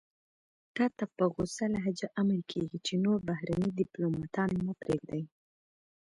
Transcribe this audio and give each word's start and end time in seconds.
تاته 0.75 1.05
په 1.15 1.23
غوڅه 1.33 1.65
لهجه 1.73 2.07
امر 2.21 2.39
کېږي 2.51 2.79
چې 2.85 2.93
نور 3.05 3.17
بهرني 3.29 3.69
دیپلوماتان 3.81 4.49
مه 4.65 4.73
پرېږدئ. 4.81 5.23